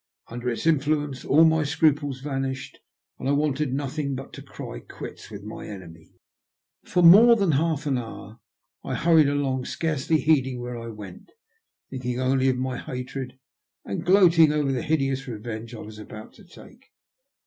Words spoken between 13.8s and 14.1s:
and